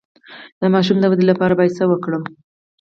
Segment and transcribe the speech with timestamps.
[0.59, 2.23] د ماشوم د ودې لپاره باید څه ورکړم؟